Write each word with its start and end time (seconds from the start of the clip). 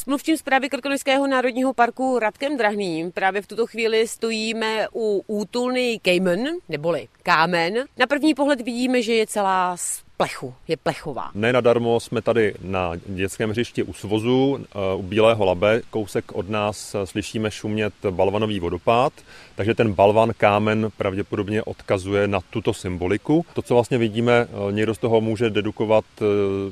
S 0.00 0.06
mluvčím 0.06 0.36
zprávy 0.36 0.68
Krkonožského 0.68 1.26
národního 1.26 1.74
parku 1.74 2.18
Radkem 2.18 2.56
Drahným 2.56 3.12
právě 3.12 3.42
v 3.42 3.46
tuto 3.46 3.66
chvíli 3.66 4.08
stojíme 4.08 4.88
u 4.94 5.24
útulny 5.26 6.00
Cayman, 6.04 6.38
neboli 6.68 7.08
Kámen. 7.22 7.84
Na 7.98 8.06
první 8.06 8.34
pohled 8.34 8.60
vidíme, 8.60 9.02
že 9.02 9.14
je 9.14 9.26
celá 9.26 9.76
plechu, 10.20 10.54
je 10.68 10.76
plechová. 10.76 11.30
Nenadarmo 11.34 12.00
jsme 12.00 12.22
tady 12.22 12.54
na 12.62 12.92
dětském 13.06 13.50
hřišti 13.50 13.82
u 13.82 13.92
Svozu, 13.92 14.58
eh, 14.60 14.94
u 14.96 15.02
Bílého 15.02 15.44
labe. 15.44 15.80
Kousek 15.90 16.32
od 16.32 16.48
nás 16.48 16.94
eh, 16.94 17.06
slyšíme 17.06 17.50
šumět 17.50 17.94
balvanový 18.10 18.60
vodopád, 18.60 19.12
takže 19.54 19.74
ten 19.74 19.92
balvan 19.92 20.32
kámen 20.36 20.88
pravděpodobně 20.96 21.62
odkazuje 21.62 22.28
na 22.28 22.40
tuto 22.50 22.74
symboliku. 22.74 23.46
To, 23.54 23.62
co 23.62 23.74
vlastně 23.74 23.98
vidíme, 23.98 24.32
eh, 24.48 24.72
někdo 24.72 24.94
z 24.94 24.98
toho 24.98 25.20
může 25.20 25.50
dedukovat 25.50 26.04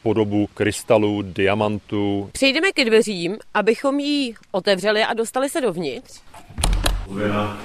podobu 0.03 0.49
krystalu, 0.55 1.23
diamantu. 1.23 2.31
Přejdeme 2.33 2.73
ke 2.73 2.85
dveřím, 2.85 3.37
abychom 3.55 4.01
ji 4.01 4.35
otevřeli 4.51 5.03
a 5.03 5.15
dostali 5.15 5.49
se 5.49 5.61
dovnitř. 5.61 6.21
Uvěna 7.07 7.59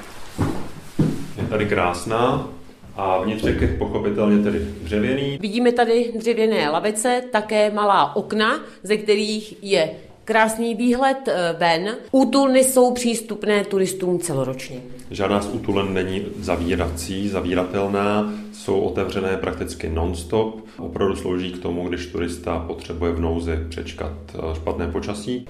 je 1.38 1.48
tady 1.48 1.66
krásná, 1.66 2.48
a 2.96 3.22
vnitřek 3.22 3.62
je 3.62 3.68
pochopitelně 3.68 4.44
tedy 4.44 4.60
dřevěný. 4.60 5.38
Vidíme 5.42 5.72
tady 5.72 6.12
dřevěné 6.16 6.70
lavice, 6.70 7.24
také 7.32 7.72
malá 7.72 8.16
okna, 8.16 8.60
ze 8.84 8.98
kterých 8.98 9.64
je 9.64 9.92
krásný 10.26 10.76
výhled 10.76 11.28
eh, 11.28 11.56
ven. 11.60 11.96
Útulny 12.12 12.64
jsou 12.64 12.94
přístupné 12.94 13.64
turistům 13.64 14.20
celoročně. 14.20 14.82
Žádná 15.12 15.42
z 15.42 15.48
útulen 15.54 15.94
není 15.94 16.26
zavírací, 16.40 17.30
zavíratelná, 17.30 18.34
jsou 18.54 18.80
otevřené 18.80 19.38
prakticky 19.38 19.90
non-stop. 19.90 20.66
Opravdu 20.78 21.16
slouží 21.16 21.52
k 21.52 21.62
tomu, 21.62 21.88
když 21.88 22.08
turista 22.08 22.60
potřebuje 22.68 23.12
v 23.12 23.20
nouzi 23.20 23.60
přečkat 23.70 24.12
eh, 24.36 24.56
špatné 24.56 24.88
počasí 24.88 25.48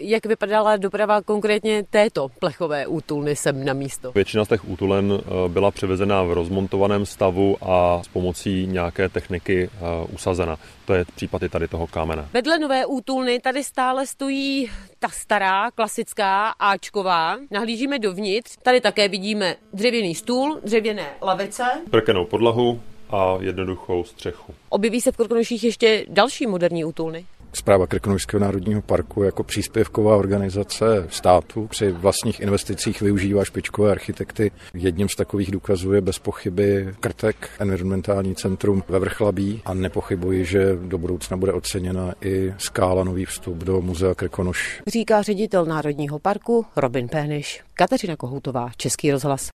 jak 0.00 0.26
vypadala 0.26 0.76
doprava 0.76 1.22
konkrétně 1.22 1.82
této 1.90 2.28
plechové 2.28 2.86
útulny 2.86 3.36
sem 3.36 3.64
na 3.64 3.72
místo? 3.72 4.12
Většina 4.12 4.44
z 4.44 4.48
těch 4.48 4.68
útulen 4.68 5.12
eh, 5.12 5.48
byla 5.48 5.70
převezena 5.70 6.22
v 6.22 6.32
rozmontovaném 6.32 7.06
stavu 7.06 7.56
a 7.60 8.02
s 8.02 8.08
pomocí 8.08 8.66
nějaké 8.66 9.08
techniky 9.08 9.70
eh, 9.72 10.06
usazena. 10.12 10.58
To 10.84 10.94
je 10.94 11.04
případ 11.14 11.42
i 11.42 11.48
tady 11.48 11.68
toho 11.68 11.86
kámene. 11.86 12.28
Vedle 12.32 12.58
nové 12.58 12.86
útulny 12.86 13.40
tady 13.40 13.64
stále 13.64 14.06
stojí 14.06 14.70
ta 14.98 15.08
stará, 15.08 15.70
klasická, 15.70 16.48
áčková. 16.48 17.36
Nahlížíme 17.50 17.98
dovnitř. 17.98 18.56
Tady 18.62 18.80
také 18.80 19.08
vidíme 19.08 19.56
dřevěný 19.72 20.14
stůl, 20.14 20.60
dřevěné 20.64 21.06
lavice. 21.22 21.64
Prkenou 21.90 22.24
podlahu 22.24 22.80
a 23.10 23.36
jednoduchou 23.40 24.04
střechu. 24.04 24.54
Objeví 24.68 25.00
se 25.00 25.12
v 25.12 25.16
Krkonoších 25.16 25.64
ještě 25.64 26.04
další 26.08 26.46
moderní 26.46 26.84
útulny? 26.84 27.26
Zpráva 27.52 27.86
Krkonožského 27.86 28.40
národního 28.40 28.82
parku 28.82 29.22
jako 29.22 29.44
příspěvková 29.44 30.16
organizace 30.16 31.06
státu 31.10 31.66
při 31.66 31.90
vlastních 31.90 32.40
investicích 32.40 33.00
využívá 33.00 33.44
špičkové 33.44 33.90
architekty. 33.90 34.50
Jedním 34.74 35.08
z 35.08 35.16
takových 35.16 35.50
důkazů 35.50 35.92
je 35.92 36.00
bez 36.00 36.18
pochyby 36.18 36.94
Krtek, 37.00 37.50
environmentální 37.58 38.34
centrum 38.34 38.82
ve 38.88 38.98
Vrchlabí 38.98 39.62
a 39.64 39.74
nepochybuji, 39.74 40.44
že 40.44 40.76
do 40.82 40.98
budoucna 40.98 41.36
bude 41.36 41.52
oceněna 41.52 42.12
i 42.20 42.54
skála 42.58 43.04
nový 43.04 43.24
vstup 43.24 43.56
do 43.56 43.80
muzea 43.80 44.14
Krkonoš. 44.14 44.82
Říká 44.86 45.22
ředitel 45.22 45.64
Národního 45.64 46.18
parku 46.18 46.66
Robin 46.76 47.08
Péniš. 47.08 47.62
Kateřina 47.74 48.16
Kohoutová, 48.16 48.70
Český 48.76 49.12
rozhlas. 49.12 49.48